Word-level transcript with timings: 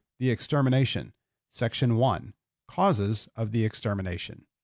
THE 0.17 0.31
EXTERMINATION. 0.31 1.13
I. 1.61 2.21
CAUSES 2.67 3.29
OF 3.35 3.51
THE 3.51 3.63
EXTERMINATION. 3.65 4.47